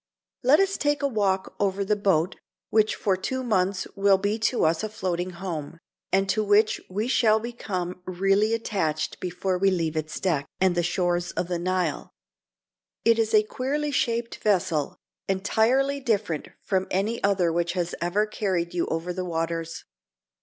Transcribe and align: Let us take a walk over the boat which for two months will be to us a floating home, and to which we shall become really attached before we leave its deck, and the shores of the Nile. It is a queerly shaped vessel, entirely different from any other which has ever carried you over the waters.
Let 0.41 0.59
us 0.59 0.77
take 0.77 1.03
a 1.03 1.07
walk 1.07 1.53
over 1.59 1.85
the 1.85 1.95
boat 1.95 2.35
which 2.71 2.95
for 2.95 3.15
two 3.15 3.43
months 3.43 3.85
will 3.95 4.17
be 4.17 4.39
to 4.49 4.65
us 4.65 4.83
a 4.83 4.89
floating 4.89 5.29
home, 5.29 5.77
and 6.11 6.27
to 6.29 6.43
which 6.43 6.81
we 6.89 7.07
shall 7.07 7.39
become 7.39 8.01
really 8.07 8.55
attached 8.55 9.19
before 9.19 9.59
we 9.59 9.69
leave 9.69 9.95
its 9.95 10.19
deck, 10.19 10.47
and 10.59 10.73
the 10.73 10.81
shores 10.81 11.33
of 11.33 11.49
the 11.49 11.59
Nile. 11.59 12.09
It 13.05 13.19
is 13.19 13.35
a 13.35 13.43
queerly 13.43 13.91
shaped 13.91 14.37
vessel, 14.37 14.97
entirely 15.27 15.99
different 15.99 16.47
from 16.63 16.87
any 16.89 17.23
other 17.23 17.53
which 17.53 17.73
has 17.73 17.93
ever 18.01 18.25
carried 18.25 18.73
you 18.73 18.87
over 18.87 19.13
the 19.13 19.23
waters. 19.25 19.85